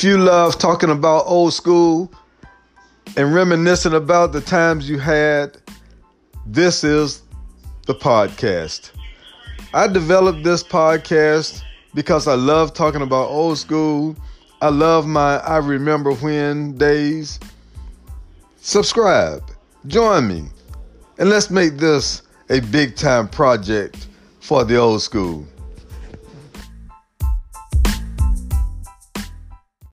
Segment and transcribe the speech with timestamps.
[0.00, 2.10] If you love talking about old school
[3.18, 5.58] and reminiscing about the times you had,
[6.46, 7.20] this is
[7.86, 8.92] the podcast.
[9.74, 14.16] I developed this podcast because I love talking about old school.
[14.62, 17.38] I love my I remember when days.
[18.56, 19.42] Subscribe,
[19.86, 20.44] join me,
[21.18, 24.08] and let's make this a big time project
[24.40, 25.46] for the old school.